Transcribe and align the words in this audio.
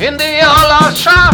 in 0.00 0.16
the 0.16 0.40
all 0.44 0.72
of 0.72 0.96
shine. 0.96 1.25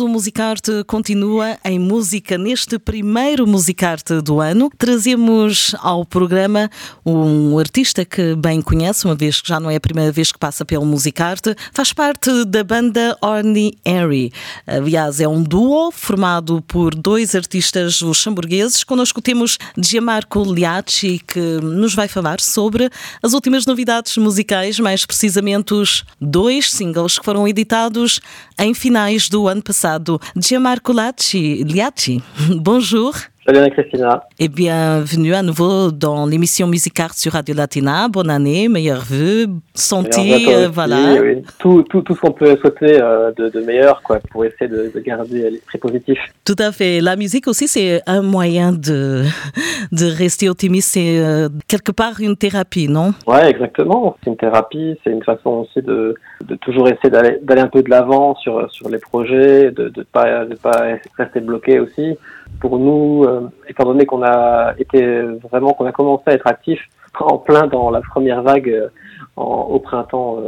O 0.00 0.08
Musicarte 0.08 0.84
continua 0.86 1.58
em 1.64 1.78
música. 1.78 2.38
Neste 2.38 2.78
primeiro 2.78 3.46
Musicarte 3.46 4.20
do 4.20 4.40
ano, 4.40 4.70
trazemos 4.76 5.74
ao 5.80 6.04
programa 6.04 6.70
um 7.04 7.58
artista 7.58 8.04
que 8.04 8.34
bem 8.34 8.60
conhece, 8.62 9.04
uma 9.04 9.14
vez 9.14 9.40
que 9.40 9.48
já 9.48 9.58
não 9.58 9.70
é 9.70 9.76
a 9.76 9.80
primeira 9.80 10.12
vez 10.12 10.30
que 10.30 10.38
passa 10.38 10.64
pelo 10.64 10.84
Musicarte. 10.84 11.54
Faz 11.72 11.92
parte 11.92 12.44
da 12.44 12.62
banda 12.62 13.16
Orny 13.20 13.72
Airy. 13.84 14.32
Aliás, 14.66 15.20
é 15.20 15.26
um 15.26 15.42
duo 15.42 15.90
formado 15.90 16.62
por 16.68 16.94
dois 16.94 17.34
artistas 17.34 18.00
luxemburgueses. 18.00 18.84
Connosco 18.84 19.22
temos 19.22 19.58
Gianmarco 19.76 20.42
Liacci, 20.44 21.20
que 21.26 21.40
nos 21.62 21.94
vai 21.94 22.08
falar 22.08 22.40
sobre 22.40 22.90
as 23.22 23.32
últimas 23.32 23.66
novidades 23.66 24.16
musicais, 24.16 24.78
mais 24.78 25.04
precisamente 25.04 25.74
os 25.74 26.04
dois 26.20 26.70
singles 26.70 27.18
que 27.18 27.24
foram 27.24 27.48
editados 27.48 28.20
em 28.58 28.74
finais 28.74 29.28
do 29.28 29.48
ano 29.48 29.62
passado. 29.62 29.87
Gianmarco 30.36 30.92
Liacci, 30.92 31.64
Liacci 31.64 32.20
bonjour. 32.50 33.14
Salut 33.48 33.60
Anna-Christina. 33.60 34.24
Et 34.38 34.48
bienvenue 34.48 35.32
à 35.32 35.42
nouveau 35.42 35.90
dans 35.90 36.26
l'émission 36.26 36.66
Musicart 36.66 37.14
sur 37.14 37.32
Radio 37.32 37.54
Latina. 37.54 38.06
Bonne 38.10 38.28
année, 38.28 38.68
meilleurs 38.68 39.04
vœux, 39.08 39.46
santé, 39.72 40.44
euh, 40.50 40.68
voilà. 40.70 41.14
Oui. 41.18 41.42
Tout, 41.58 41.82
tout, 41.84 42.02
tout 42.02 42.14
ce 42.14 42.20
qu'on 42.20 42.32
peut 42.32 42.58
souhaiter 42.58 43.00
euh, 43.00 43.32
de, 43.38 43.48
de, 43.48 43.60
meilleur 43.60 44.02
quoi, 44.02 44.18
pour 44.30 44.44
essayer 44.44 44.68
de, 44.68 44.92
de 44.94 45.00
garder 45.00 45.48
l'esprit 45.48 45.78
positif. 45.78 46.18
Tout 46.44 46.56
à 46.58 46.72
fait. 46.72 47.00
La 47.00 47.16
musique 47.16 47.48
aussi, 47.48 47.68
c'est 47.68 48.02
un 48.06 48.20
moyen 48.20 48.70
de, 48.72 49.24
de 49.92 50.14
rester 50.14 50.50
optimiste. 50.50 50.90
C'est 50.92 51.18
euh, 51.18 51.48
quelque 51.68 51.92
part 51.92 52.20
une 52.20 52.36
thérapie, 52.36 52.86
non? 52.86 53.14
Ouais, 53.26 53.48
exactement. 53.48 54.18
C'est 54.22 54.28
une 54.28 54.36
thérapie. 54.36 54.98
C'est 55.02 55.10
une 55.10 55.24
façon 55.24 55.64
aussi 55.66 55.80
de, 55.80 56.14
de 56.44 56.54
toujours 56.56 56.86
essayer 56.88 57.08
d'aller 57.08 57.62
un 57.62 57.68
peu 57.68 57.82
de 57.82 57.88
l'avant 57.88 58.36
sur, 58.36 58.70
sur 58.70 58.90
les 58.90 58.98
projets, 58.98 59.70
de 59.70 59.90
ne 59.96 60.02
pas, 60.02 60.44
de 60.44 60.54
pas 60.54 60.98
rester 61.16 61.40
bloqué 61.40 61.80
aussi. 61.80 62.18
Pour 62.60 62.78
nous, 62.78 63.24
euh, 63.24 63.48
étant 63.68 63.84
donné 63.84 64.04
qu'on 64.06 64.22
a 64.22 64.74
été 64.78 65.22
vraiment, 65.50 65.72
qu'on 65.72 65.86
a 65.86 65.92
commencé 65.92 66.24
à 66.26 66.32
être 66.32 66.46
actif 66.46 66.80
en 67.20 67.38
plein 67.38 67.66
dans 67.66 67.90
la 67.90 68.00
première 68.00 68.42
vague 68.42 68.68
euh, 68.68 68.88
en, 69.36 69.68
au 69.70 69.78
printemps 69.78 70.38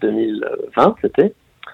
2020, 0.00 0.96
c'était. 1.00 1.32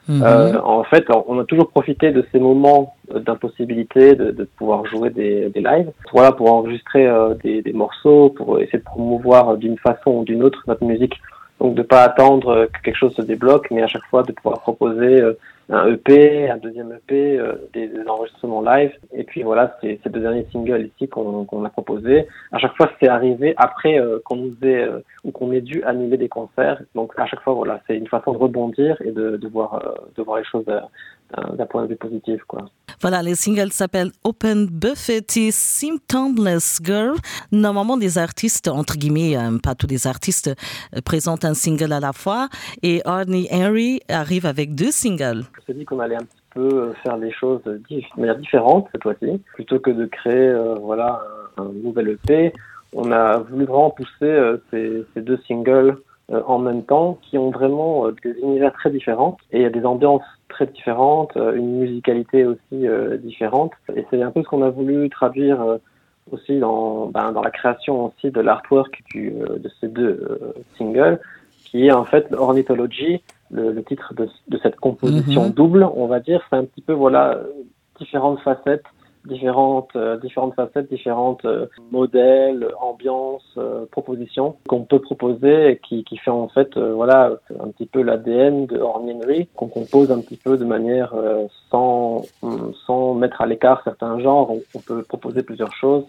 Mhm. 0.08 0.22
Euh, 0.22 0.60
en 0.62 0.84
fait, 0.84 1.04
on 1.26 1.38
a 1.40 1.44
toujours 1.44 1.68
profité 1.70 2.12
de 2.12 2.24
ces 2.30 2.38
moments 2.38 2.94
d'impossibilité 3.12 4.14
de, 4.14 4.30
de, 4.30 4.44
pouvoir 4.44 4.86
jouer 4.86 5.10
des, 5.10 5.48
des 5.48 5.60
lives, 5.60 5.90
voilà, 6.12 6.30
pour 6.30 6.52
enregistrer 6.52 7.06
euh, 7.06 7.34
des, 7.42 7.60
des, 7.62 7.72
morceaux, 7.72 8.30
pour 8.30 8.60
essayer 8.60 8.78
de 8.78 8.84
promouvoir 8.84 9.56
d'une 9.56 9.78
façon 9.78 10.10
ou 10.10 10.24
d'une 10.24 10.44
autre 10.44 10.62
notre 10.68 10.84
musique. 10.84 11.14
Donc 11.60 11.74
de 11.74 11.82
pas 11.82 12.02
attendre 12.02 12.68
que 12.72 12.82
quelque 12.82 12.96
chose 12.98 13.14
se 13.14 13.22
débloque, 13.22 13.68
mais 13.70 13.82
à 13.82 13.86
chaque 13.86 14.04
fois 14.10 14.22
de 14.22 14.32
pouvoir 14.32 14.60
proposer 14.60 15.20
euh, 15.20 15.32
un 15.68 15.88
EP, 15.88 16.48
un 16.48 16.58
deuxième 16.58 16.92
EP, 16.92 17.38
euh, 17.38 17.54
des, 17.72 17.88
des, 17.88 18.06
enregistrements 18.08 18.62
live. 18.62 18.92
Et 19.12 19.24
puis 19.24 19.42
voilà, 19.42 19.76
c'est 19.80 19.98
ces 20.02 20.10
deux 20.10 20.20
derniers 20.20 20.46
singles 20.52 20.86
ici 20.94 21.08
qu'on 21.08 21.44
qu'on 21.44 21.64
a 21.64 21.70
proposés. 21.70 22.26
À 22.52 22.58
chaque 22.58 22.76
fois, 22.76 22.90
c'est 23.00 23.08
arrivé 23.08 23.54
après 23.56 23.98
euh, 23.98 24.20
qu'on 24.24 24.36
nous 24.36 24.56
ait 24.62 24.84
euh, 24.84 25.00
ou 25.24 25.32
qu'on 25.32 25.50
ait 25.52 25.60
dû 25.60 25.82
annuler 25.82 26.16
des 26.16 26.28
concerts. 26.28 26.82
Donc 26.94 27.12
à 27.16 27.26
chaque 27.26 27.42
fois, 27.42 27.54
voilà, 27.54 27.80
c'est 27.86 27.96
une 27.96 28.06
façon 28.06 28.32
de 28.32 28.38
rebondir 28.38 28.96
et 29.02 29.10
de, 29.10 29.36
de 29.36 29.48
voir 29.48 29.82
de 30.16 30.22
voir 30.22 30.38
les 30.38 30.44
choses 30.44 30.66
d'un 31.52 31.67
point 31.67 31.82
de 31.82 31.88
vue 31.88 31.96
positif, 31.96 32.43
quoi. 32.46 32.67
Voilà, 33.00 33.23
les 33.23 33.34
singles 33.34 33.73
s'appellent 33.73 34.12
Open 34.25 34.67
Buffet 34.67 35.26
et 35.37 35.50
Symptomless 35.50 36.81
Girl. 36.82 37.17
Normalement, 37.52 37.96
les 37.96 38.17
artistes, 38.17 38.69
entre 38.69 38.96
guillemets, 38.96 39.37
euh, 39.37 39.58
pas 39.58 39.75
tous 39.75 39.87
les 39.87 40.06
artistes, 40.06 40.49
euh, 40.49 41.00
présentent 41.05 41.44
un 41.44 41.55
single 41.55 41.93
à 41.93 42.00
la 42.00 42.12
fois. 42.12 42.49
Et 42.82 43.02
Arnie 43.05 43.49
Henry 43.50 44.00
arrive 44.08 44.46
avec 44.46 44.75
deux 44.75 44.90
singles. 44.93 45.44
On 45.61 45.67
s'est 45.67 45.75
dit 45.75 45.84
qu'on 45.84 46.00
allait 46.00 46.17
un 46.17 46.25
petit 46.25 46.43
peu 46.55 46.93
faire 47.02 47.17
les 47.19 47.32
choses 47.32 47.62
de 47.64 47.81
manière 48.17 48.38
différente 48.38 48.88
cette 48.93 49.02
fois-ci. 49.02 49.43
Plutôt 49.55 49.79
que 49.79 49.90
de 49.90 50.06
créer 50.06 50.49
euh, 50.49 50.75
voilà, 50.81 51.20
un, 51.58 51.62
un, 51.62 51.72
nouvel 51.72 52.08
EP, 52.08 52.52
on 52.93 53.12
a 53.12 53.38
voulu 53.38 53.64
vraiment 53.64 53.90
pousser 53.90 54.11
euh, 54.22 54.56
ces, 54.70 55.05
ces, 55.12 55.20
deux 55.20 55.38
singles 55.46 55.99
euh, 56.32 56.43
en 56.46 56.58
même 56.58 56.82
temps 56.82 57.19
qui 57.23 57.38
ont 57.38 57.50
vraiment 57.50 58.08
des 58.25 58.34
univers 58.43 58.73
très 58.73 58.90
différents 58.90 59.37
et 59.52 59.58
il 59.58 59.62
y 59.62 59.67
a 59.67 59.70
des 59.70 59.87
ambiances 59.87 60.23
très 60.49 60.67
différentes, 60.67 61.32
une 61.37 61.78
musicalité 61.78 62.44
aussi 62.44 62.87
euh, 62.87 63.17
différente. 63.17 63.73
Et 63.94 64.05
c'est 64.11 64.23
un 64.23 64.31
peu 64.31 64.43
ce 64.43 64.49
qu'on 64.49 64.62
a 64.62 64.70
voulu 64.70 65.08
traduire 65.11 65.61
euh, 65.61 65.76
aussi 66.32 66.58
dans, 66.58 67.06
ben, 67.06 67.32
dans 67.32 67.43
la 67.43 67.50
création 67.50 68.06
aussi 68.06 68.31
de 68.31 68.40
l'artwork 68.40 69.02
euh, 69.17 69.58
de 69.58 69.70
ces 69.81 69.88
deux 69.88 70.55
singles, 70.76 71.20
qui 71.64 71.87
est 71.87 71.93
en 71.93 72.05
fait 72.05 72.32
Ornithology, 72.32 73.22
le, 73.50 73.72
le 73.72 73.82
titre 73.84 74.14
de, 74.14 74.29
de, 74.49 74.58
cette 74.62 74.76
composition 74.76 75.43
Mhm. 75.43 75.49
mm 75.49 75.50
-hmm. 75.52 75.55
double, 75.55 75.82
on 76.02 76.06
va 76.06 76.20
dire. 76.20 76.40
C'est 76.49 76.56
un 76.56 76.64
petit 76.64 76.82
peu 76.88 76.94
voilà 77.05 77.40
différentes 78.00 78.40
facettes 78.40 78.88
différentes, 79.26 79.94
euh, 79.96 80.17
différentes 80.19 80.55
facettes, 80.55 80.88
différentes 80.88 81.44
euh, 81.44 81.67
modèles, 81.90 82.69
ambiances, 82.81 83.55
euh, 83.58 83.84
propositions 83.90 84.56
qu'on 84.69 84.84
peut 84.84 85.00
proposer 85.00 85.70
et 85.70 85.78
qui, 85.78 86.05
qui 86.05 86.17
fait 86.17 86.31
en 86.31 86.49
fait 86.49 86.78
voilà 86.78 87.32
un 87.61 87.69
petit 87.69 87.87
peu 87.87 88.02
l'ADN 88.02 88.67
de 88.67 88.78
Orminerie 88.78 89.49
qu'on 89.55 89.69
compose 89.69 90.11
un 90.11 90.20
petit 90.20 90.37
peu 90.37 90.56
de 90.56 90.64
manière 90.64 91.14
sans, 91.70 92.23
sans 92.87 93.14
mettre 93.14 93.40
à 93.40 93.46
l'écart 93.46 93.82
certains 93.84 94.19
genres. 94.20 94.50
On, 94.50 94.62
on, 94.75 94.81
peut 94.81 95.02
proposer 95.02 95.43
plusieurs 95.43 95.75
choses 95.75 96.05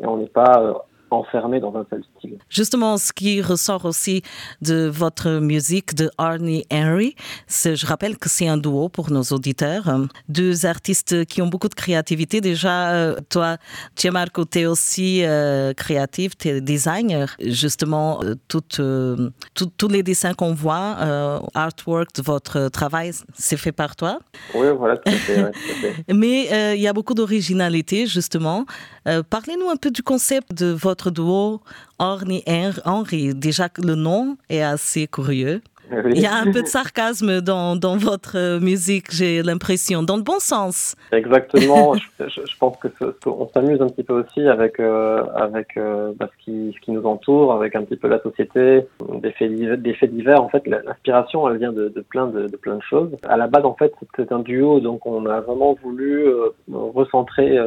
et 0.00 0.06
on 0.06 0.16
n'est 0.16 0.26
pas 0.26 0.84
enfermé 1.10 1.60
dans 1.60 1.74
un 1.76 1.86
seul 1.90 2.02
style. 2.18 2.38
Justement, 2.48 2.96
ce 2.96 3.12
qui 3.12 3.42
ressort 3.42 3.84
aussi 3.84 4.22
de 4.62 4.86
votre 4.86 5.40
musique 5.40 5.94
de 5.94 6.10
Arnie 6.18 6.64
Henry, 6.72 7.14
je 7.48 7.86
rappelle 7.86 8.18
que 8.18 8.28
c'est 8.28 8.48
un 8.48 8.56
duo 8.56 8.88
pour 8.88 9.10
nos 9.10 9.22
auditeurs, 9.22 9.84
deux 10.28 10.66
artistes 10.66 11.24
qui 11.26 11.42
ont 11.42 11.46
beaucoup 11.46 11.68
de 11.68 11.74
créativité. 11.74 12.40
Déjà, 12.40 13.14
toi, 13.28 13.56
Gianmarco, 13.96 14.44
tu 14.44 14.60
es 14.60 14.66
aussi 14.66 15.24
euh, 15.24 15.72
créatif, 15.74 16.36
tu 16.36 16.48
es 16.48 16.60
designer. 16.60 17.34
Justement, 17.40 18.20
tout, 18.48 18.62
euh, 18.78 19.30
tout, 19.54 19.70
tous 19.76 19.88
les 19.88 20.02
dessins 20.02 20.34
qu'on 20.34 20.54
voit, 20.54 20.96
euh, 21.00 21.38
artwork 21.54 22.14
de 22.16 22.22
votre 22.22 22.68
travail, 22.68 23.12
c'est 23.34 23.56
fait 23.56 23.72
par 23.72 23.96
toi. 23.96 24.18
Oui, 24.54 24.66
voilà, 24.76 24.96
tout 24.96 25.10
à 25.10 25.12
fait. 25.12 25.42
ouais, 25.42 25.50
tout 25.50 25.70
à 25.70 25.74
fait. 25.74 26.04
Mais 26.14 26.74
il 26.76 26.80
y 26.80 26.88
a 26.88 26.92
beaucoup 26.92 27.14
d'originalité, 27.14 28.06
justement. 28.06 28.66
Parlez-nous 29.04 29.68
un 29.68 29.76
peu 29.76 29.90
du 29.90 30.02
concept 30.02 30.54
de 30.54 30.66
votre 30.66 30.99
duo 31.08 31.62
Orny 31.98 32.42
Henry. 32.84 33.34
Déjà 33.34 33.70
que 33.70 33.80
le 33.80 33.94
nom 33.94 34.36
est 34.50 34.62
assez 34.62 35.06
curieux. 35.06 35.62
Oui. 35.92 36.12
Il 36.14 36.20
y 36.20 36.26
a 36.26 36.36
un 36.36 36.52
peu 36.52 36.62
de 36.62 36.66
sarcasme 36.66 37.40
dans, 37.40 37.74
dans 37.74 37.96
votre 37.96 38.60
musique, 38.60 39.10
j'ai 39.10 39.42
l'impression, 39.42 40.02
dans 40.02 40.16
le 40.16 40.22
bon 40.22 40.38
sens. 40.38 40.94
Exactement. 41.10 41.94
je, 42.20 42.58
pense 42.58 42.76
que 42.76 42.88
on 43.26 43.48
s'amuse 43.52 43.82
un 43.82 43.88
petit 43.88 44.04
peu 44.04 44.20
aussi 44.20 44.40
avec 44.46 44.78
euh, 44.78 45.24
avec 45.34 45.76
euh, 45.76 46.12
bah, 46.16 46.28
ce 46.32 46.44
qui 46.44 46.72
ce 46.74 46.80
qui 46.84 46.92
nous 46.92 47.04
entoure, 47.04 47.52
avec 47.52 47.74
un 47.74 47.82
petit 47.82 47.96
peu 47.96 48.08
la 48.08 48.20
société, 48.20 48.86
des 49.14 49.32
faits 49.32 49.52
divers. 49.52 49.78
Des 49.78 49.94
faits 49.94 50.14
divers. 50.14 50.42
En 50.42 50.48
fait, 50.48 50.66
l'inspiration, 50.66 51.48
elle 51.48 51.58
vient 51.58 51.72
de, 51.72 51.88
de 51.88 52.00
plein 52.00 52.28
de, 52.28 52.46
de, 52.46 52.56
plein 52.56 52.76
de 52.76 52.82
choses. 52.82 53.10
À 53.28 53.36
la 53.36 53.48
base, 53.48 53.64
en 53.64 53.74
fait, 53.74 53.92
c'est 54.16 54.30
un 54.32 54.40
duo, 54.40 54.80
donc 54.80 55.06
on 55.06 55.26
a 55.26 55.40
vraiment 55.40 55.76
voulu 55.82 56.26
euh, 56.26 56.50
recentrer 56.68 57.58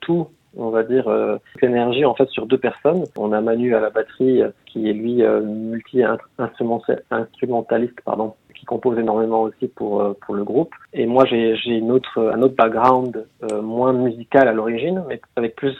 tout 0.00 0.28
on 0.56 0.70
va 0.70 0.82
dire 0.82 1.08
euh, 1.08 1.36
l'énergie 1.60 2.04
en 2.04 2.14
fait 2.14 2.28
sur 2.28 2.46
deux 2.46 2.58
personnes. 2.58 3.04
On 3.16 3.32
a 3.32 3.40
Manu 3.40 3.74
à 3.74 3.80
la 3.80 3.90
batterie 3.90 4.42
qui 4.66 4.88
est 4.88 4.92
lui 4.92 5.22
euh, 5.22 5.40
multi 5.40 6.02
instrumentaliste 6.38 8.00
pardon 8.04 8.34
qui 8.54 8.64
compose 8.66 8.98
énormément 8.98 9.42
aussi 9.42 9.68
pour 9.68 10.00
euh, 10.00 10.16
pour 10.24 10.34
le 10.34 10.44
groupe 10.44 10.74
et 10.92 11.06
moi 11.06 11.24
j'ai 11.24 11.56
une 11.66 11.90
autre 11.90 12.32
un 12.34 12.42
autre 12.42 12.54
background 12.54 13.26
moins 13.62 13.92
musical 13.92 14.48
à 14.48 14.52
l'origine 14.52 15.02
mais 15.08 15.20
avec 15.36 15.56
plus 15.56 15.76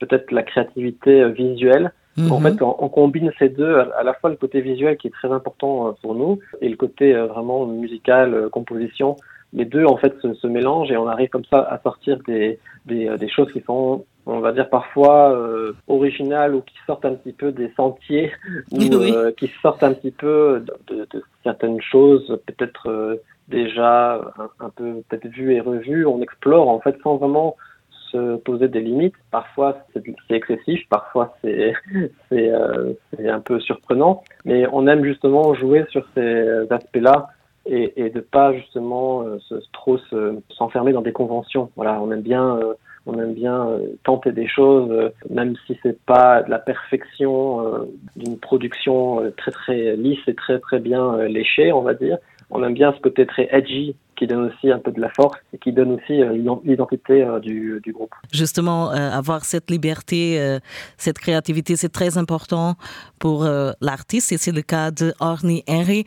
peut-être 0.00 0.30
la 0.30 0.42
créativité 0.42 1.28
visuelle. 1.30 1.92
Mm 2.18 2.22
-hmm. 2.22 2.32
En 2.32 2.40
fait, 2.40 2.62
on, 2.62 2.74
on, 2.84 2.88
combine 2.88 3.30
ces 3.38 3.50
deux, 3.50 3.74
à 4.00 4.02
la 4.02 4.14
fois 4.18 4.30
le 4.30 4.36
côté 4.36 4.62
visuel 4.62 4.96
qui 4.96 5.06
est 5.08 5.16
très 5.20 5.30
important 5.38 5.72
pour 6.02 6.14
nous 6.20 6.32
et 6.62 6.68
le 6.74 6.76
côté 6.84 7.06
vraiment 7.12 7.66
musical, 7.66 8.48
composition 8.58 9.10
les 9.52 9.64
deux 9.64 9.84
en 9.84 9.96
fait 9.96 10.14
se, 10.20 10.34
se, 10.34 10.46
mélangent 10.46 10.90
et 10.90 10.96
on 10.96 11.08
arrive 11.08 11.28
comme 11.28 11.44
ça 11.44 11.60
à 11.60 11.78
sortir 11.80 12.18
des, 12.26 12.58
des, 12.84 13.16
des 13.18 13.28
choses 13.28 13.52
qui 13.52 13.60
sont 13.62 14.04
on 14.26 14.40
va 14.40 14.52
dire 14.52 14.68
parfois 14.68 15.32
euh, 15.32 15.72
originales 15.86 16.54
ou 16.54 16.60
qui 16.60 16.74
sortent 16.86 17.04
un 17.04 17.14
petit 17.14 17.32
peu 17.32 17.52
des 17.52 17.72
sentiers 17.76 18.32
ou 18.72 18.78
oui. 18.78 19.12
euh, 19.14 19.30
qui 19.32 19.50
sortent 19.62 19.84
un 19.84 19.92
petit 19.94 20.10
peu 20.10 20.64
de, 20.88 20.94
de, 20.94 21.06
de 21.12 21.22
certaines 21.44 21.80
choses 21.80 22.38
peut-être 22.46 22.90
euh, 22.90 23.16
déjà 23.48 24.14
un, 24.38 24.66
un 24.66 24.70
peu 24.70 25.02
peut-être 25.08 25.28
vues 25.28 25.54
et 25.54 25.60
revues. 25.60 26.06
On 26.06 26.20
explore 26.20 26.68
en 26.68 26.80
fait 26.80 26.96
sans 27.02 27.16
vraiment 27.16 27.56
se 28.10 28.36
poser 28.36 28.66
des 28.66 28.80
limites. 28.80 29.14
Parfois 29.30 29.78
c'est 29.94 30.02
excessif. 30.30 30.80
Parfois 30.88 31.36
c'est 31.42 31.72
c'est 32.28 32.50
un 33.28 33.40
peu 33.40 33.60
surprenant. 33.60 34.24
Mais 34.44 34.66
on 34.72 34.88
aime 34.88 35.04
justement 35.04 35.54
jouer 35.54 35.86
sur 35.90 36.04
ces 36.16 36.66
aspects 36.72 36.96
là 36.96 37.28
et, 37.66 37.92
et 37.96 38.10
de 38.10 38.20
pas 38.20 38.52
justement 38.52 39.22
euh, 39.22 39.38
se, 39.40 39.54
trop 39.72 39.98
s'enfermer 40.50 40.90
se, 40.90 40.94
dans 40.94 41.02
des 41.02 41.12
conventions. 41.12 41.70
Voilà, 41.76 42.00
on 42.00 42.10
aime 42.12 42.22
bien, 42.22 42.56
euh, 42.56 42.74
on 43.06 43.18
aime 43.18 43.34
bien 43.34 43.68
euh, 43.68 43.96
tenter 44.04 44.32
des 44.32 44.48
choses, 44.48 45.12
même 45.30 45.54
si 45.66 45.78
c'est 45.82 46.00
pas 46.04 46.42
de 46.42 46.50
la 46.50 46.58
perfection 46.58 47.88
d'une 48.16 48.38
production 48.38 49.32
très 49.36 49.50
très 49.50 49.96
lisse 49.96 50.26
et 50.26 50.34
très 50.34 50.58
très 50.58 50.78
bien 50.78 51.16
léchée, 51.28 51.72
on 51.72 51.82
va 51.82 51.94
dire. 51.94 52.18
On 52.50 52.62
aime 52.62 52.74
bien 52.74 52.92
ce 52.92 53.00
côté 53.00 53.26
très 53.26 53.48
edgy 53.50 53.96
qui 54.16 54.26
donne 54.26 54.46
aussi 54.46 54.70
un 54.70 54.78
peu 54.78 54.90
de 54.90 55.00
la 55.00 55.10
force 55.10 55.38
et 55.52 55.58
qui 55.58 55.72
donne 55.72 55.92
aussi 55.92 56.20
l'identité 56.64 57.26
du, 57.42 57.80
du, 57.82 57.92
groupe. 57.92 58.14
Justement, 58.32 58.90
avoir 58.90 59.44
cette 59.44 59.70
liberté, 59.70 60.58
cette 60.96 61.18
créativité, 61.18 61.76
c'est 61.76 61.92
très 61.92 62.18
important 62.18 62.74
pour 63.18 63.46
l'artiste 63.80 64.32
et 64.32 64.38
c'est 64.38 64.52
le 64.52 64.62
cas 64.62 64.90
de 64.90 65.12
Orny 65.20 65.62
Henry. 65.68 66.04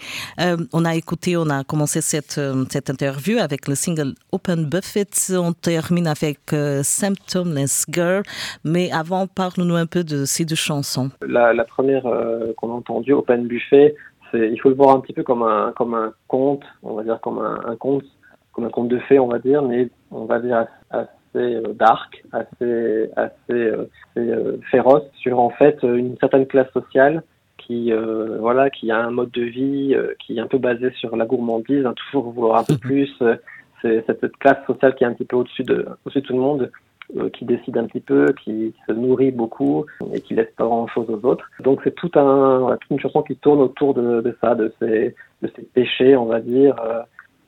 on 0.74 0.86
a 0.86 0.96
écouté, 0.96 1.38
on 1.38 1.50
a 1.50 1.64
commencé 1.64 2.02
cette, 2.02 2.40
cette 2.70 2.90
interview 2.90 3.38
avec 3.40 3.68
le 3.68 3.76
single 3.76 4.14
Open 4.32 4.66
Buffet. 4.66 5.08
On 5.32 5.54
termine 5.54 6.08
avec 6.08 6.40
Symptomless 6.84 7.86
Girl. 7.90 8.24
Mais 8.64 8.92
avant, 8.92 9.28
parle-nous 9.28 9.76
un 9.76 9.86
peu 9.86 10.04
de 10.04 10.26
ces 10.26 10.46
deux 10.46 10.56
chansons. 10.56 11.10
La, 11.26 11.54
la 11.54 11.64
première 11.64 12.04
qu'on 12.58 12.72
a 12.72 12.76
entendue, 12.76 13.14
Open 13.14 13.48
Buffet, 13.48 13.96
il 14.34 14.60
faut 14.62 14.70
le 14.70 14.76
voir 14.76 14.96
un 14.96 15.00
petit 15.00 15.14
peu 15.14 15.24
comme 15.24 15.44
un, 15.44 15.74
comme 15.76 15.94
un 15.94 16.14
conte, 16.28 16.64
on 16.84 16.94
va 16.94 17.04
dire 17.04 17.20
comme 17.22 17.40
un, 17.40 17.76
conte, 17.76 18.06
comme 18.54 18.66
un 18.66 18.70
conte 18.70 18.90
de 18.90 19.00
fées, 19.00 19.20
on 19.20 19.28
va 19.28 19.40
dire, 19.40 19.62
mais 19.62 19.90
on 20.12 20.26
va 20.26 20.40
dire 20.40 20.66
assez, 20.90 21.10
euh, 21.36 21.74
dark, 21.74 22.24
assez, 22.32 23.10
assez, 23.16 23.34
euh, 23.52 23.86
euh, 24.18 24.58
féroce 24.72 25.04
sur 25.18 25.40
en 25.40 25.50
fait 25.50 25.78
une 25.84 26.18
certaine 26.20 26.46
classe 26.46 26.72
sociale 26.72 27.24
qui, 27.58 27.92
voilà, 28.40 28.72
qui 28.72 28.90
a 28.90 28.98
un 28.98 29.12
mode 29.12 29.30
de 29.30 29.44
vie 29.44 29.96
qui 30.20 30.38
est 30.38 30.42
un 30.42 30.48
peu 30.48 30.58
basé 30.58 30.90
sur 30.92 31.16
la 31.16 31.26
gourmandise, 31.26 31.86
hein, 31.86 31.94
toujours 31.94 32.32
vouloir 32.32 32.60
un 32.60 32.64
peu 32.64 32.78
plus. 32.82 33.14
c'est 33.82 34.04
cette 34.08 34.36
classe 34.38 34.66
sociale 34.66 34.96
qui 34.96 35.04
est 35.04 35.08
un 35.08 35.14
petit 35.14 35.26
peu 35.26 35.36
au-dessus 35.36 35.64
de, 35.64 35.86
au-dessus 36.04 36.22
de 36.22 36.26
tout 36.26 36.34
le 36.34 36.40
monde 36.40 36.72
qui 37.34 37.46
décide 37.46 37.78
un 37.78 37.86
petit 37.86 38.02
peu, 38.02 38.28
qui 38.44 38.74
se 38.88 38.94
nourrit 38.94 39.32
beaucoup 39.32 39.86
et 40.14 40.22
qui 40.22 40.36
laisse 40.36 40.52
pas 40.56 40.66
grand-chose 40.66 41.10
aux 41.10 41.26
autres. 41.26 41.50
Donc 41.62 41.82
c'est 41.84 41.96
tout 41.96 42.12
un, 42.16 42.78
toute 42.80 42.92
une 42.92 43.00
chanson 43.00 43.24
qui 43.24 43.36
tourne 43.36 43.62
autour 43.62 43.94
de, 43.94 44.22
de 44.22 44.38
ça, 44.42 44.56
de 44.56 44.72
ces, 44.80 45.16
de 45.42 45.52
ces 45.56 45.64
péchés, 45.64 46.16
on 46.16 46.26
va 46.26 46.40
dire, 46.40 46.76
euh, 46.86 47.02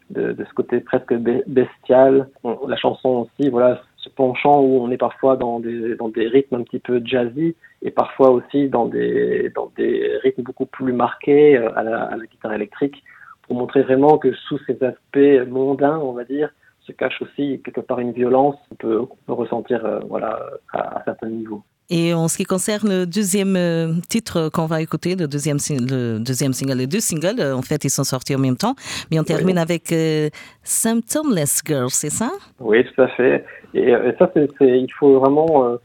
de, 0.09 0.33
de 0.33 0.45
ce 0.45 0.53
côté 0.53 0.79
presque 0.79 1.13
bestial. 1.47 2.29
la 2.67 2.75
chanson 2.75 3.27
aussi, 3.27 3.49
voilà, 3.49 3.81
ce 3.97 4.09
penchant 4.09 4.61
où 4.61 4.81
on 4.81 4.89
est 4.89 4.97
parfois 4.97 5.37
dans 5.37 5.59
des, 5.59 5.95
dans 5.95 6.09
des 6.09 6.27
rythmes 6.27 6.55
un 6.55 6.63
petit 6.63 6.79
peu 6.79 7.01
jazzy 7.03 7.55
et 7.83 7.91
parfois 7.91 8.31
aussi 8.31 8.67
dans 8.67 8.87
des, 8.87 9.51
dans 9.55 9.71
des 9.77 10.17
rythmes 10.23 10.43
beaucoup 10.43 10.65
plus 10.65 10.93
marqués 10.93 11.57
euh, 11.57 11.69
à 11.77 11.83
la, 11.83 12.03
à 12.03 12.17
la 12.17 12.25
guitare 12.25 12.53
électrique 12.53 13.03
pour 13.43 13.55
montrer 13.55 13.83
vraiment 13.83 14.17
que 14.17 14.33
sous 14.33 14.59
ces 14.65 14.83
aspects 14.83 15.49
mondains, 15.49 15.99
on 15.99 16.13
va 16.13 16.23
dire, 16.23 16.49
se 16.85 16.91
cache 16.91 17.21
aussi 17.21 17.61
quelque 17.63 17.81
part 17.81 17.99
une 17.99 18.11
violence 18.11 18.55
qu'on 18.69 18.75
peut, 18.75 19.01
peut, 19.25 19.33
ressentir 19.33 19.85
euh, 19.85 19.99
voilà, 20.07 20.39
à, 20.73 20.99
à, 20.99 21.03
certains 21.03 21.29
niveaux. 21.29 21.63
Et 21.93 22.13
en 22.13 22.29
ce 22.29 22.37
qui 22.37 22.45
concerne 22.45 22.89
le 22.89 23.05
deuxième 23.05 23.57
euh, 23.57 23.91
titre 24.07 24.49
qu'on 24.49 24.65
va 24.65 24.81
écouter, 24.81 25.17
le 25.17 25.27
deuxième, 25.27 25.57
le 25.69 26.19
deuxième 26.19 26.53
single, 26.53 26.77
les 26.77 26.87
deux 26.87 27.01
singles, 27.01 27.41
euh, 27.41 27.53
en 27.53 27.61
fait, 27.61 27.83
ils 27.83 27.89
sont 27.89 28.05
sortis 28.05 28.33
en 28.33 28.39
même 28.39 28.55
temps, 28.55 28.75
mais 29.11 29.19
on 29.19 29.23
termine 29.23 29.57
oui. 29.57 29.61
avec 29.61 29.91
euh, 29.91 30.29
Symptomless 30.63 31.61
Girl, 31.65 31.89
c'est 31.89 32.09
ça? 32.09 32.31
Oui, 32.61 32.85
tout 32.85 33.01
à 33.01 33.09
fait. 33.09 33.43
Et, 33.73 33.89
et 33.89 34.13
ça, 34.17 34.31
c'est, 34.33 34.47
il 34.61 34.91
faut 34.97 35.19
vraiment 35.19 35.65
euh, 35.65 35.77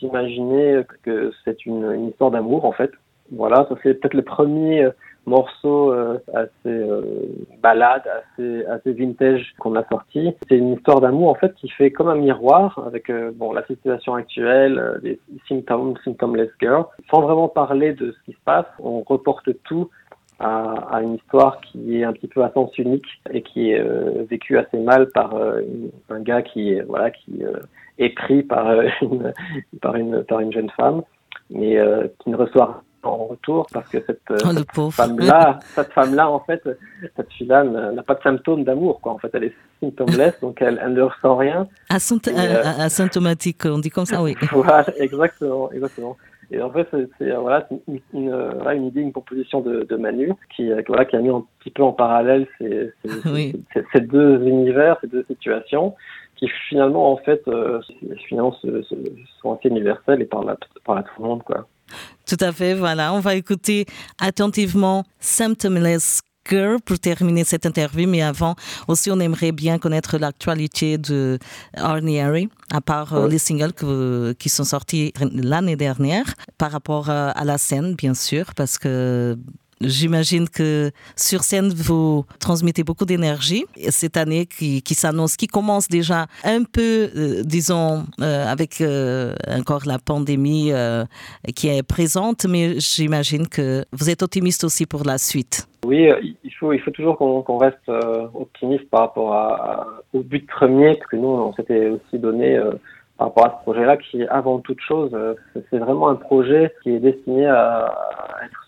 s'imaginer 0.00 0.82
que 1.04 1.30
c'est 1.44 1.64
une, 1.64 1.84
une 1.92 2.08
histoire 2.08 2.32
d'amour, 2.32 2.64
en 2.64 2.72
fait. 2.72 2.90
Voilà, 3.30 3.64
ça 3.68 3.76
c'est 3.84 3.94
peut-être 3.94 4.14
le 4.14 4.22
premier 4.22 4.88
morceau 5.26 5.92
euh, 5.92 6.18
assez 6.34 6.50
euh, 6.66 7.02
balade, 7.62 8.02
assez, 8.06 8.64
assez 8.66 8.92
vintage 8.92 9.54
qu'on 9.58 9.76
a 9.76 9.86
sorti. 9.88 10.32
C'est 10.48 10.58
une 10.58 10.72
histoire 10.72 11.00
d'amour 11.00 11.30
en 11.30 11.34
fait 11.34 11.54
qui 11.54 11.68
fait 11.68 11.90
comme 11.90 12.08
un 12.08 12.16
miroir 12.16 12.82
avec 12.86 13.08
euh, 13.10 13.30
bon 13.34 13.52
la 13.52 13.64
situation 13.66 14.14
actuelle, 14.14 14.78
euh, 14.78 14.98
les 15.02 15.20
symptômes, 15.48 15.94
symptomless 16.04 16.50
girl. 16.60 16.84
Sans 17.10 17.20
vraiment 17.22 17.48
parler 17.48 17.92
de 17.92 18.12
ce 18.12 18.24
qui 18.24 18.32
se 18.32 18.44
passe, 18.44 18.66
on 18.80 19.02
reporte 19.02 19.48
tout 19.64 19.88
à, 20.40 21.00
une 21.02 21.14
histoire 21.14 21.60
qui 21.60 21.98
est 21.98 22.04
un 22.04 22.12
petit 22.12 22.26
peu 22.26 22.42
à 22.42 22.50
sens 22.52 22.76
unique 22.76 23.06
et 23.30 23.42
qui 23.42 23.70
est 23.70 23.78
euh, 23.78 24.24
vécue 24.28 24.58
assez 24.58 24.78
mal 24.78 25.08
par 25.10 25.36
un 26.10 26.20
gars 26.20 26.42
qui 26.42 26.80
voilà 26.80 27.12
qui 27.12 27.44
est 27.98 28.10
pris 28.10 28.42
par 28.42 28.80
une 29.02 29.32
par 29.80 29.94
une 29.94 30.24
par 30.24 30.40
une 30.40 30.52
jeune 30.52 30.70
femme 30.70 31.02
mais 31.48 31.78
qui 32.18 32.30
ne 32.30 32.36
reçoit 32.36 32.82
en 33.02 33.26
retour 33.26 33.66
parce 33.72 33.88
que 33.88 33.98
cette, 34.06 34.20
oh, 34.30 34.36
cette 34.54 34.92
femme-là, 34.94 35.58
cette 35.74 35.92
femme-là, 35.92 36.30
en 36.30 36.40
fait, 36.40 36.62
cette 37.16 37.30
fille-là 37.32 37.64
n'a 37.64 38.02
pas 38.02 38.14
de 38.14 38.22
symptômes 38.22 38.64
d'amour, 38.64 39.00
quoi. 39.00 39.12
En 39.12 39.18
fait, 39.18 39.30
elle 39.34 39.44
est 39.44 39.54
symptomless, 39.80 40.38
donc 40.40 40.60
elle, 40.62 40.80
elle 40.82 40.92
ne 40.94 41.02
ressent 41.02 41.36
rien. 41.36 41.68
euh, 42.28 42.62
asymptomatique, 42.78 43.64
on 43.66 43.78
dit 43.78 43.90
comme 43.90 44.06
ça, 44.06 44.22
oui. 44.22 44.34
voilà, 44.52 44.84
exactement, 44.98 45.70
exactement. 45.72 46.16
Et 46.50 46.60
en 46.60 46.70
fait, 46.70 46.86
c'est 47.18 47.30
voilà, 47.30 47.66
une, 47.88 48.00
une, 48.12 48.34
une 48.74 48.84
idée, 48.86 49.00
une 49.00 49.12
proposition 49.12 49.62
de, 49.62 49.84
de 49.88 49.96
Manu 49.96 50.32
qui, 50.54 50.70
voilà, 50.86 51.06
qui 51.06 51.16
a 51.16 51.20
mis 51.20 51.30
un 51.30 51.44
petit 51.60 51.70
peu 51.70 51.82
en 51.82 51.92
parallèle 51.92 52.46
ces, 52.58 52.92
ces, 53.02 53.28
oui. 53.32 53.64
ces, 53.72 53.82
ces 53.92 54.00
deux 54.00 54.38
univers, 54.46 54.98
ces 55.00 55.06
deux 55.06 55.24
situations 55.28 55.94
qui 56.42 56.50
finalement, 56.68 57.12
en 57.12 57.16
fait, 57.18 57.40
euh, 57.46 57.80
finalement, 58.28 58.52
se, 58.60 58.82
se, 58.82 58.94
sont 59.40 59.54
assez 59.54 59.68
universelles 59.68 60.20
et 60.22 60.24
parlent 60.24 60.50
à, 60.50 60.56
parlent 60.84 60.98
à 60.98 61.02
tout 61.02 61.22
le 61.22 61.28
monde, 61.28 61.42
quoi. 61.44 61.68
Tout 62.26 62.36
à 62.40 62.50
fait, 62.50 62.74
voilà. 62.74 63.14
On 63.14 63.20
va 63.20 63.36
écouter 63.36 63.86
attentivement 64.20 65.04
Symptomless 65.20 66.20
Girl 66.48 66.80
pour 66.80 66.98
terminer 66.98 67.44
cette 67.44 67.64
interview, 67.64 68.08
mais 68.08 68.22
avant 68.22 68.56
aussi 68.88 69.12
on 69.12 69.20
aimerait 69.20 69.52
bien 69.52 69.78
connaître 69.78 70.18
l'actualité 70.18 70.98
de 70.98 71.38
Arnie 71.74 72.18
Harry, 72.18 72.48
à 72.72 72.80
part 72.80 73.14
euh, 73.14 73.28
les 73.28 73.38
singles 73.38 73.72
que, 73.72 74.32
qui 74.32 74.48
sont 74.48 74.64
sortis 74.64 75.12
l'année 75.20 75.76
dernière, 75.76 76.24
par 76.58 76.72
rapport 76.72 77.10
à, 77.10 77.30
à 77.30 77.44
la 77.44 77.58
scène 77.58 77.94
bien 77.94 78.14
sûr, 78.14 78.54
parce 78.56 78.76
que 78.76 79.36
J'imagine 79.82 80.48
que 80.48 80.90
sur 81.16 81.42
scène, 81.42 81.68
vous 81.68 82.24
transmettez 82.38 82.84
beaucoup 82.84 83.04
d'énergie. 83.04 83.64
Cette 83.88 84.16
année 84.16 84.46
qui, 84.46 84.82
qui 84.82 84.94
s'annonce, 84.94 85.36
qui 85.36 85.48
commence 85.48 85.88
déjà 85.88 86.26
un 86.44 86.62
peu, 86.62 87.10
euh, 87.16 87.42
disons, 87.44 88.04
euh, 88.20 88.46
avec 88.46 88.80
euh, 88.80 89.34
encore 89.48 89.82
la 89.86 89.98
pandémie 89.98 90.72
qui 91.56 91.68
est 91.68 91.82
présente, 91.82 92.46
mais 92.46 92.78
j'imagine 92.78 93.48
que 93.48 93.84
vous 93.92 94.10
êtes 94.10 94.22
optimiste 94.22 94.64
aussi 94.64 94.86
pour 94.86 95.02
la 95.04 95.18
suite. 95.18 95.66
Oui, 95.84 96.08
il 96.44 96.50
faut, 96.52 96.72
il 96.72 96.80
faut 96.80 96.92
toujours 96.92 97.18
qu'on 97.18 97.42
qu 97.42 97.52
reste 97.52 97.90
optimiste 98.34 98.88
par 98.88 99.00
rapport 99.00 99.86
au 100.12 100.20
but 100.20 100.46
premier, 100.46 100.98
que 101.10 101.16
nous, 101.16 101.28
on 101.28 101.52
s'était 101.54 101.88
aussi 101.88 102.18
donné 102.18 102.58
par 103.18 103.28
rapport 103.28 103.46
à 103.46 103.58
ce 103.58 103.62
projet-là, 103.64 103.96
qui, 103.96 104.24
avant 104.26 104.60
toute 104.60 104.80
chose, 104.80 105.10
c'est 105.54 105.78
vraiment 105.78 106.08
un 106.08 106.14
projet 106.14 106.72
qui 106.82 106.90
est 106.90 107.00
destiné 107.00 107.46
à 107.46 107.92
être 108.44 108.61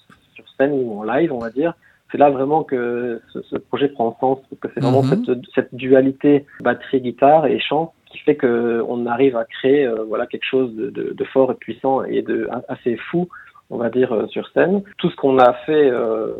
scène 0.56 0.72
ou 0.72 0.98
en 1.00 1.04
live, 1.04 1.32
on 1.32 1.38
va 1.38 1.50
dire. 1.50 1.74
C'est 2.10 2.18
là 2.18 2.30
vraiment 2.30 2.62
que 2.62 3.20
ce, 3.32 3.42
ce, 3.42 3.56
projet 3.56 3.88
prend 3.88 4.16
sens, 4.20 4.38
parce 4.48 4.60
que 4.60 4.68
c'est 4.72 4.80
vraiment 4.80 5.02
-hmm. 5.02 5.24
cette, 5.26 5.40
cette, 5.54 5.74
dualité 5.74 6.46
batterie-guitare 6.60 7.46
et 7.46 7.58
chant 7.58 7.92
qui 8.14 8.18
fait 8.20 8.36
qu'on 8.36 9.06
arrive 9.06 9.36
à 9.36 9.44
créer 9.44 9.84
euh, 9.84 10.04
voilà 10.08 10.26
quelque 10.26 10.44
chose 10.44 10.74
de, 10.76 10.90
de, 10.90 11.12
de, 11.12 11.24
fort 11.24 11.50
et 11.50 11.56
puissant 11.56 12.04
et 12.04 12.22
de 12.22 12.48
assez 12.68 12.96
fou 13.08 13.28
on 13.70 13.76
va 13.76 13.90
dire 13.90 14.12
euh, 14.12 14.26
sur 14.28 14.48
scène 14.50 14.82
tout 14.98 15.10
ce 15.10 15.16
qu'on 15.16 15.38
a 15.38 15.52
fait 15.66 15.90
euh, 15.90 16.32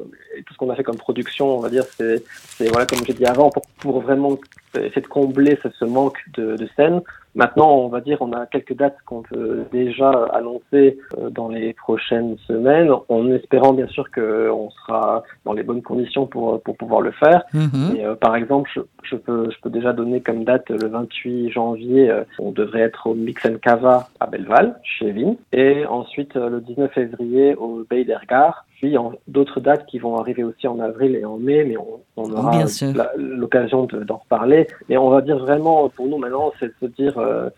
tout 0.46 0.52
ce 0.54 0.58
qu'on 0.58 0.70
a 0.70 0.76
fait 0.76 0.84
comme 0.84 0.96
production 0.96 1.46
on 1.56 1.60
va 1.60 1.70
dire 1.70 1.84
c'est 1.98 2.68
voilà 2.72 2.86
comme 2.86 3.04
j'ai 3.06 3.12
dit 3.12 3.26
avant 3.26 3.50
pour, 3.50 3.64
pour 3.80 4.00
vraiment 4.00 4.38
essayer 4.80 5.02
de 5.02 5.06
combler 5.06 5.58
ce, 5.62 5.68
ce 5.70 5.84
manque 5.84 6.18
de, 6.36 6.56
de 6.56 6.68
scène 6.76 7.00
Maintenant, 7.34 7.74
on 7.78 7.88
va 7.88 8.00
dire, 8.00 8.18
on 8.20 8.32
a 8.32 8.46
quelques 8.46 8.76
dates 8.76 8.96
qu'on 9.06 9.22
peut 9.22 9.64
déjà 9.72 10.10
annoncer 10.32 10.98
euh, 11.18 11.30
dans 11.30 11.48
les 11.48 11.72
prochaines 11.72 12.36
semaines, 12.46 12.90
en 13.08 13.30
espérant 13.32 13.72
bien 13.72 13.88
sûr 13.88 14.08
qu'on 14.12 14.70
sera 14.70 15.24
dans 15.44 15.52
les 15.52 15.64
bonnes 15.64 15.82
conditions 15.82 16.26
pour, 16.26 16.62
pour 16.62 16.76
pouvoir 16.76 17.00
le 17.00 17.10
faire. 17.10 17.42
Mm 17.52 17.66
-hmm. 17.66 17.96
Et, 17.96 18.04
euh, 18.04 18.14
par 18.14 18.36
exemple, 18.36 18.70
je, 18.74 18.80
je, 19.02 19.16
peux, 19.16 19.50
je 19.50 19.58
peux 19.62 19.70
déjà 19.70 19.92
donner 19.92 20.20
comme 20.20 20.44
date 20.44 20.70
le 20.70 20.86
28 20.88 21.50
janvier, 21.50 22.02
euh, 22.08 22.22
on 22.38 22.52
devrait 22.52 22.84
être 22.90 23.02
au 23.08 23.14
Mix 23.14 23.40
Cava 23.62 23.96
à 24.20 24.26
Belleval, 24.30 24.66
chez 24.94 25.10
Vin, 25.16 25.34
et 25.52 25.86
ensuite 25.86 26.34
le 26.36 26.60
19 26.60 26.92
février 26.92 27.46
au 27.56 27.70
Bay 27.90 28.04
d'Ergar, 28.04 28.64
puis 28.84 28.96
d'autres 29.28 29.60
dates 29.60 29.86
qui 29.86 29.98
vont 29.98 30.18
arriver 30.18 30.44
aussi 30.44 30.68
en 30.68 30.78
avril 30.78 31.16
et 31.16 31.24
en 31.24 31.38
mai, 31.38 31.64
mais 31.64 31.78
on, 31.78 32.00
on 32.18 32.30
aura 32.32 32.64
l'occasion 33.16 33.86
d'en 33.86 34.16
reparler. 34.18 34.66
Et 34.90 34.98
on 34.98 35.08
va 35.08 35.22
dire 35.22 35.38
vraiment, 35.38 35.88
pour 35.88 36.06
nous 36.06 36.18
maintenant, 36.18 36.52
c'est 36.60 36.66
de 36.66 36.74
se 36.80 36.86
dire, 36.86 37.16
euh, 37.16 37.48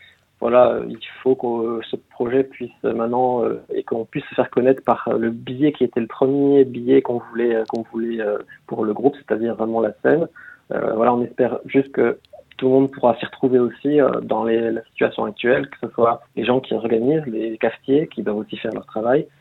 voilà, 0.41 0.79
il 0.89 0.99
faut 1.23 1.35
que 1.35 1.81
ce 1.91 1.97
projet 2.11 2.45
puisse 2.45 2.83
maintenant 2.85 3.43
euh, 3.43 3.61
et 3.75 3.83
qu'on 3.83 4.05
puisse 4.05 4.25
se 4.27 4.35
faire 4.37 4.51
connaître 4.51 4.85
par 4.85 5.09
le 5.19 5.31
billet 5.31 5.73
qui 5.73 5.83
était 5.83 5.99
le 6.01 6.07
premier 6.07 6.65
billet 6.65 7.03
qu'on 7.03 7.21
voulait 7.31 7.65
qu'on 7.69 7.85
voulait 7.93 8.21
euh, 8.21 8.39
pour 8.69 8.85
le 8.85 8.95
groupe, 8.95 9.17
c'est-à-dire 9.17 9.57
vraiment 9.57 9.81
la 9.81 9.95
scène. 10.03 10.29
Euh, 10.73 10.93
voilà, 10.95 11.13
on 11.13 11.23
espère 11.23 11.59
juste 11.67 11.91
que 11.91 12.19
tout 12.57 12.67
le 12.67 12.73
monde 12.73 12.91
pourra 12.93 13.17
s'y 13.17 13.27
retrouver 13.27 13.59
aussi 13.59 14.01
euh, 14.01 14.21
dans 14.21 14.45
les, 14.45 14.71
la 14.71 14.85
situation 14.85 15.25
actuelle, 15.25 15.69
que 15.71 15.89
ce 15.89 15.93
soit 15.93 16.23
les 16.37 16.45
gens 16.45 16.61
qui 16.61 16.75
organisent, 16.75 17.27
les 17.27 17.59
cafetiers 17.59 18.07
qui 18.07 18.23
doivent 18.23 18.39
aussi 18.39 18.57
faire 18.57 18.73
leur 18.73 18.87
travail, 18.87 19.23
euh, 19.23 19.36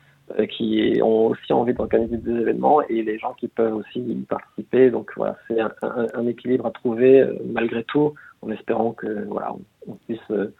qui 0.50 1.00
ont 1.02 1.28
aussi 1.28 1.54
envie 1.54 1.74
d'organiser 1.74 2.18
des 2.18 2.32
événements 2.32 2.82
et 2.84 3.04
les 3.04 3.20
gens 3.20 3.34
qui 3.34 3.48
peuvent 3.48 3.76
aussi 3.76 4.00
y 4.00 4.16
participer. 4.24 4.90
Donc 4.90 5.12
voilà, 5.16 5.38
c'est 5.48 5.60
un, 5.60 5.72
un, 5.82 6.08
un, 6.14 6.28
équilibre 6.28 6.66
à 6.66 6.72
trouver 6.72 7.22
euh, 7.22 7.36
malgré 7.46 7.84
tout, 7.84 8.14
en 8.42 8.52
espérant 8.52 8.92
que 8.92 9.26
voilà, 9.28 9.54
on, 9.54 9.92
on 9.92 9.96
puisse, 10.08 10.20
euh, 10.32 10.54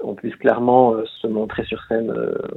on 0.00 0.14
puisse 0.14 0.36
clairement 0.36 0.96
se 1.20 1.26
montrer 1.26 1.64
sur 1.64 1.82
scène. 1.84 2.12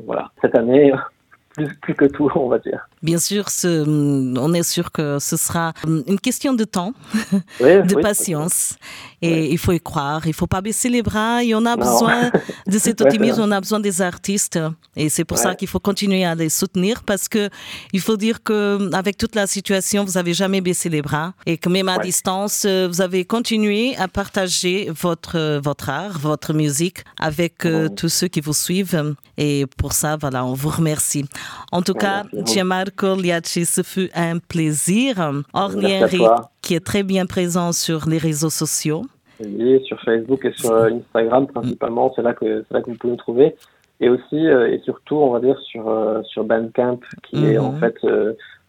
voilà, 0.05 0.31
cette 0.41 0.55
année 0.55 0.91
plus, 1.55 1.75
plus 1.81 1.95
que 1.95 2.05
tout, 2.05 2.29
on 2.35 2.47
va 2.47 2.59
dire. 2.59 2.87
Bien 3.01 3.17
sûr, 3.17 3.49
ce, 3.49 3.83
on 3.87 4.53
est 4.53 4.63
sûr 4.63 4.91
que 4.91 5.19
ce 5.19 5.37
sera 5.37 5.73
une 5.85 6.19
question 6.19 6.53
de 6.53 6.63
temps, 6.63 6.93
de 7.59 8.01
patience. 8.01 8.77
Et 9.23 9.51
il 9.51 9.57
faut 9.57 9.71
y 9.71 9.79
croire, 9.79 10.21
il 10.25 10.29
ne 10.29 10.33
faut 10.33 10.47
pas 10.47 10.61
baisser 10.61 10.89
les 10.89 11.01
bras. 11.01 11.43
Et 11.43 11.55
on 11.55 11.65
a 11.65 11.77
besoin 11.77 12.29
de 12.67 12.77
cet 12.85 12.99
optimisme, 13.01 13.41
on 13.41 13.51
a 13.51 13.61
besoin 13.61 13.79
des 13.79 14.01
artistes. 14.01 14.59
Et 14.95 15.07
c'est 15.09 15.23
pour 15.23 15.37
ça 15.37 15.55
qu'il 15.55 15.67
faut 15.67 15.79
continuer 15.79 16.25
à 16.25 16.35
les 16.35 16.49
soutenir 16.49 17.03
parce 17.03 17.27
que 17.29 17.49
il 17.93 18.01
faut 18.01 18.17
dire 18.17 18.43
que 18.43 18.93
avec 18.93 19.17
toute 19.17 19.35
la 19.35 19.47
situation, 19.47 20.03
vous 20.03 20.13
n'avez 20.13 20.33
jamais 20.33 20.61
baissé 20.61 20.89
les 20.89 21.01
bras 21.01 21.33
et 21.45 21.57
que 21.57 21.69
même 21.69 21.89
à 21.89 21.99
distance, 21.99 22.63
euh, 22.65 22.87
vous 22.87 23.01
avez 23.01 23.23
continué 23.23 23.95
à 23.97 24.07
partager 24.07 24.91
votre, 25.01 25.59
votre 25.59 25.89
art, 25.89 26.19
votre 26.19 26.53
musique 26.53 27.03
avec 27.19 27.65
euh, 27.65 27.87
tous 27.87 28.09
ceux 28.09 28.27
qui 28.27 28.41
vous 28.41 28.53
suivent. 28.53 29.15
Et 29.37 29.65
pour 29.77 29.93
ça, 29.93 30.17
voilà, 30.17 30.45
on 30.45 30.53
vous 30.53 30.69
remercie. 30.69 31.25
En 31.71 31.81
tout 31.81 31.93
cas, 31.93 32.23
Gianmarco 32.45 33.15
Liaci, 33.15 33.65
ce 33.65 33.83
fut 33.83 34.09
un 34.13 34.37
plaisir. 34.39 35.31
Ornieri, 35.53 36.21
qui 36.63 36.73
est 36.73 36.85
très 36.85 37.03
bien 37.03 37.25
présent 37.25 37.71
sur 37.71 38.09
les 38.09 38.17
réseaux 38.17 38.49
sociaux. 38.49 39.03
Oui, 39.39 39.83
sur 39.85 39.99
Facebook 40.01 40.45
et 40.45 40.53
sur 40.53 40.73
Instagram 40.73 41.47
principalement, 41.47 42.11
c'est 42.15 42.21
là 42.21 42.33
que 42.33 42.63
c'est 42.67 42.73
là 42.73 42.81
que 42.81 42.89
vous 42.89 42.97
pouvez 42.97 43.11
nous 43.11 43.17
trouver. 43.17 43.55
Et 43.99 44.09
aussi 44.09 44.47
euh, 44.47 44.71
et 44.71 44.79
surtout, 44.79 45.15
on 45.15 45.31
va 45.31 45.39
dire 45.39 45.59
sur 45.59 45.85
sur 46.25 46.43
Bandcamp, 46.43 46.99
qui 47.23 47.45
est 47.45 47.57
en 47.57 47.73
mhm. 47.73 47.79
fait 47.79 47.95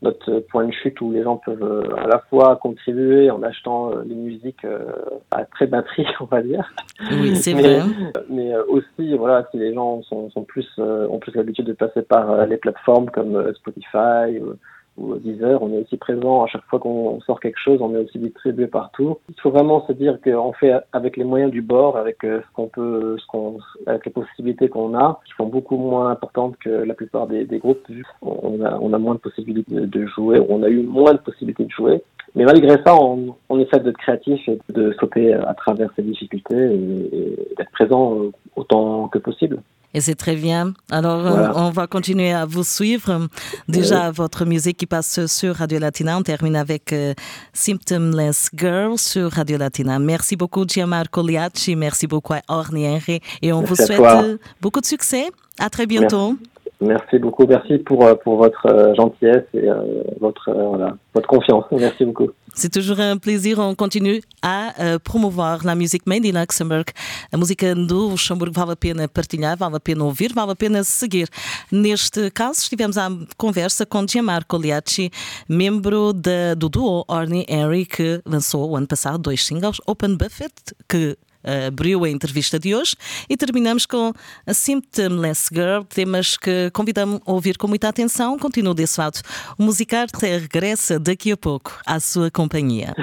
notre 0.04 0.40
point 0.50 0.66
de 0.66 0.72
chute 0.72 1.00
où 1.00 1.10
les 1.10 1.22
gens 1.22 1.38
peuvent 1.38 1.62
euh, 1.62 1.96
à 1.96 2.06
la 2.06 2.18
fois 2.30 2.56
contribuer 2.62 3.30
en 3.30 3.42
achetant 3.42 3.90
euh, 3.90 4.04
des 4.04 4.14
musiques 4.14 4.64
euh, 4.64 4.92
à 5.30 5.44
très 5.44 5.66
bas 5.66 5.82
prix, 5.82 6.06
on 6.20 6.26
va 6.26 6.42
dire. 6.42 6.72
Oui, 7.10 7.34
c'est 7.36 7.54
vrai. 7.54 7.80
Mais 8.28 8.54
aussi, 8.68 9.16
voilà, 9.16 9.48
si 9.50 9.56
les 9.58 9.74
gens 9.74 10.02
sont, 10.02 10.30
sont 10.30 10.44
plus, 10.44 10.68
ont 10.78 11.18
plus 11.18 11.34
l'habitude 11.34 11.66
de 11.66 11.72
passer 11.72 12.02
par 12.02 12.46
les 12.46 12.58
plateformes 12.58 13.10
comme 13.10 13.52
Spotify, 13.54 14.38
ou 14.96 15.16
Deezer, 15.16 15.62
on 15.62 15.72
est 15.72 15.82
aussi 15.82 15.96
présent 15.96 16.44
à 16.44 16.46
chaque 16.46 16.64
fois 16.64 16.78
qu'on 16.78 17.20
sort 17.22 17.40
quelque 17.40 17.58
chose, 17.58 17.80
on 17.80 17.94
est 17.94 17.98
aussi 17.98 18.18
distribué 18.18 18.66
partout. 18.66 19.18
Il 19.28 19.40
faut 19.40 19.50
vraiment 19.50 19.84
se 19.86 19.92
dire 19.92 20.18
qu'on 20.22 20.52
fait 20.52 20.72
avec 20.92 21.16
les 21.16 21.24
moyens 21.24 21.50
du 21.50 21.62
bord, 21.62 21.96
avec 21.96 22.22
euh, 22.24 22.40
ce 22.40 22.54
qu'on 22.54 22.68
peut, 22.68 23.16
ce 23.18 23.26
qu'on, 23.26 23.58
avec 23.86 24.06
les 24.06 24.12
possibilités 24.12 24.68
qu'on 24.68 24.96
a, 24.96 25.20
qui 25.26 25.32
sont 25.36 25.46
beaucoup 25.46 25.76
moins 25.76 26.10
importantes 26.10 26.56
que 26.58 26.70
la 26.70 26.94
plupart 26.94 27.26
des, 27.26 27.44
groupes. 27.58 27.86
On 28.22 28.64
a, 28.64 28.78
on 28.80 28.92
a 28.92 28.98
moins 28.98 29.14
de 29.14 29.20
possibilités 29.20 29.74
de 29.74 30.06
jouer, 30.06 30.40
on 30.48 30.62
a 30.62 30.68
eu 30.68 30.82
moins 30.82 31.12
de 31.12 31.18
possibilités 31.18 31.64
de 31.64 31.70
jouer. 31.70 32.02
Mais 32.34 32.44
malgré 32.44 32.76
ça, 32.84 32.94
on, 32.94 33.36
on 33.48 33.60
essaie 33.60 33.80
d'être 33.80 33.96
créatif 33.96 34.40
et 34.48 34.58
de 34.72 34.92
sauter 34.98 35.34
à 35.34 35.54
travers 35.54 35.90
ces 35.94 36.02
difficultés 36.02 36.56
et 36.56 37.36
d'être 37.56 37.70
présent 37.72 38.30
autant 38.56 39.08
que 39.08 39.18
possible. 39.18 39.60
Et 39.94 40.00
c'est 40.00 40.16
très 40.16 40.34
bien. 40.34 40.74
Alors, 40.90 41.24
euh, 41.24 41.52
on 41.54 41.70
va 41.70 41.86
continuer 41.86 42.32
à 42.32 42.46
vous 42.46 42.64
suivre. 42.64 43.28
Déjà, 43.68 44.10
votre 44.10 44.44
musique 44.44 44.76
qui 44.76 44.86
passe 44.86 45.24
sur 45.26 45.54
Radio 45.54 45.78
Latina. 45.78 46.18
On 46.18 46.22
termine 46.22 46.56
avec 46.56 46.92
euh, 46.92 47.14
Symptomless 47.52 48.50
Girl 48.56 48.98
sur 48.98 49.30
Radio 49.30 49.56
Latina. 49.56 50.00
Merci 50.00 50.34
beaucoup, 50.34 50.66
Gianmarco 50.66 51.24
Liacci. 51.24 51.76
Merci 51.76 52.08
beaucoup 52.08 52.32
à 52.32 52.40
Orniere. 52.48 53.20
Et 53.40 53.52
on 53.52 53.62
vous 53.62 53.76
souhaite 53.76 54.00
euh, 54.00 54.36
beaucoup 54.60 54.80
de 54.80 54.86
succès. 54.86 55.26
À 55.60 55.70
très 55.70 55.86
bientôt. 55.86 56.34
Merci, 56.80 57.20
beaucoup. 57.20 57.46
Merci 57.46 57.78
pour, 57.78 58.04
pour 58.24 58.36
votre 58.36 58.94
gentillesse 58.96 59.44
et 59.54 59.68
votre, 60.20 60.50
voilà, 60.52 60.96
votre 61.14 61.28
confiance. 61.28 61.64
Merci 61.70 62.04
beaucoup. 62.04 62.30
C'est 62.54 62.70
toujours 62.70 63.00
un 63.00 63.18
plaisir. 63.18 63.58
On 63.58 63.74
continue 63.74 64.22
a 64.40 64.70
uh, 64.70 65.00
promouvoir 65.00 65.64
na 65.64 65.74
Music 65.74 66.02
Made 66.06 66.24
in 66.24 66.40
Luxembourg. 66.40 66.84
A 67.32 67.36
música 67.36 67.74
do 67.74 68.10
Luxemburgo 68.10 68.54
vale 68.54 68.72
a 68.72 68.76
pena 68.76 69.08
partilhar, 69.08 69.56
vale 69.56 69.76
a 69.76 69.80
pena 69.80 70.04
ouvir, 70.04 70.32
vale 70.32 70.52
a 70.52 70.54
pena 70.54 70.84
seguir. 70.84 71.28
Neste 71.72 72.30
caso, 72.30 72.60
estivemos 72.60 72.96
à 72.96 73.10
conversa 73.36 73.84
com 73.84 74.06
Gianmarco 74.06 74.56
Liacci, 74.56 75.10
membro 75.48 76.12
do 76.12 76.68
duo 76.68 77.04
Orny 77.08 77.44
Harry, 77.48 77.86
que 77.86 78.22
lançou 78.24 78.70
o 78.70 78.76
ano 78.76 78.86
passado 78.86 79.18
dois 79.18 79.44
singles, 79.44 79.78
Open 79.86 80.16
Buffet, 80.16 80.52
que 80.88 81.18
abriu 81.66 82.04
a 82.04 82.10
entrevista 82.10 82.58
de 82.58 82.74
hoje 82.74 82.96
e 83.28 83.36
terminamos 83.36 83.86
com 83.86 84.12
a 84.46 84.54
Symptomless 84.54 85.48
Girl, 85.52 85.82
temas 85.84 86.36
que 86.36 86.70
convidamos 86.72 87.20
a 87.26 87.32
ouvir 87.32 87.58
com 87.58 87.68
muita 87.68 87.88
atenção. 87.88 88.38
Continua 88.38 88.74
desse 88.74 88.98
lado. 88.98 89.20
O 89.58 89.62
Musicar 89.62 90.06
regressa 90.20 90.98
daqui 90.98 91.32
a 91.32 91.36
pouco 91.36 91.78
à 91.86 92.00
sua 92.00 92.30
companhia. 92.30 92.94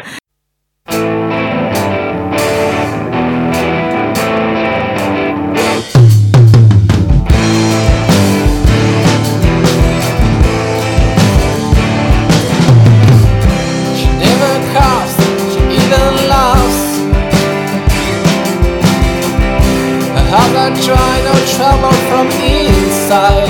no 20.61 20.75
joy, 20.75 21.13
no 21.25 21.33
trouble 21.55 21.95
from 22.07 22.27
inside. 22.39 23.49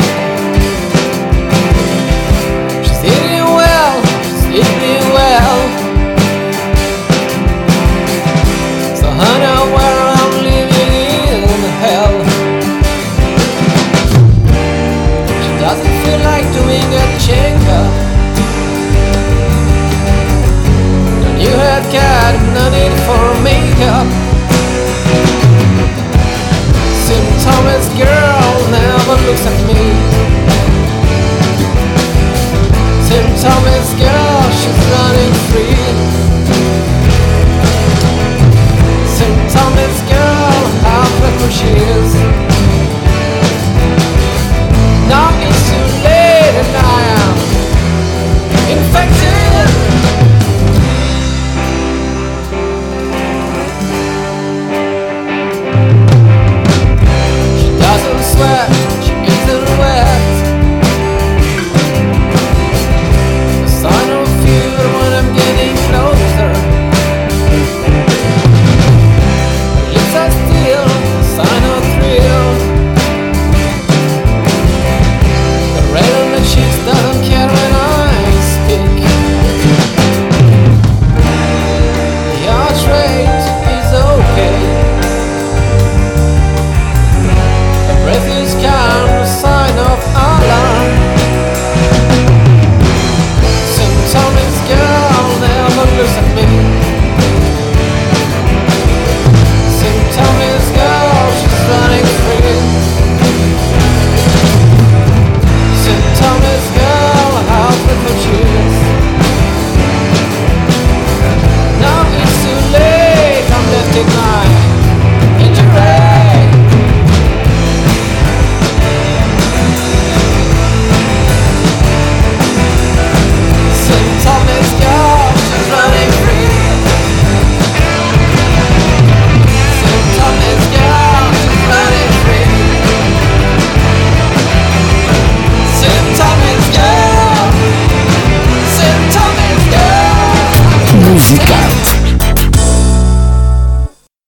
She's 2.86 3.04
eating 3.04 3.50
well, 3.60 3.96
she's 4.30 4.46
eating 4.62 5.08
well. 5.18 5.60
So 9.00 9.08
honey, 9.20 9.58
where 9.76 10.02
I'm 10.20 10.34
living 10.50 10.94
in 11.36 11.44
hell. 11.84 12.16
She 15.44 15.52
doesn't 15.60 15.96
feel 16.04 16.20
like 16.32 16.48
doing 16.60 16.88
a 17.02 17.06
chinga. 17.26 17.82
No 21.22 21.30
new 21.42 21.56
haircut, 21.64 22.36
no 22.56 22.64
need 22.76 22.96
for 23.06 23.44
makeup. 23.44 24.21
Tommy's 33.42 33.94
girl, 33.96 34.52
she's 34.52 34.82
running 34.94 35.34
free. 35.50 35.74
St. 39.08 39.52
Tommy's 39.52 40.02
girl, 40.04 40.52
how 40.84 41.04
quick 41.18 41.52
she 41.52 41.66
is. 41.66 42.51